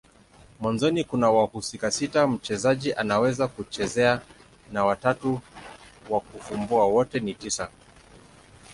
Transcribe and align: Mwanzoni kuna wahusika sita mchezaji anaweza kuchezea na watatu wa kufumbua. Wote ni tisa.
Mwanzoni 0.59 1.03
kuna 1.03 1.29
wahusika 1.31 1.91
sita 1.91 2.27
mchezaji 2.27 2.93
anaweza 2.93 3.47
kuchezea 3.47 4.21
na 4.71 4.85
watatu 4.85 5.39
wa 6.09 6.19
kufumbua. 6.19 6.85
Wote 6.85 7.19
ni 7.19 7.33
tisa. 7.33 7.69